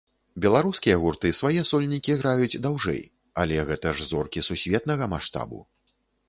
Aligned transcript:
Беларускія 0.43 0.93
гурты 1.01 1.29
свае 1.39 1.61
сольнікі 1.71 2.15
граюць 2.21 2.61
даўжэй, 2.65 3.03
але 3.45 3.61
гэта 3.69 3.93
ж 3.99 4.09
зоркі 4.15 4.45
сусветнага 4.49 5.05
маштабу. 5.15 5.63